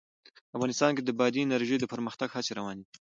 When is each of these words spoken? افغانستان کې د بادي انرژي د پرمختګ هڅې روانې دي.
افغانستان 0.55 0.91
کې 0.93 1.01
د 1.03 1.09
بادي 1.19 1.41
انرژي 1.43 1.75
د 1.79 1.85
پرمختګ 1.93 2.29
هڅې 2.33 2.51
روانې 2.59 2.81
دي. 2.85 2.93